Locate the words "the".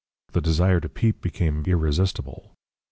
0.31-0.41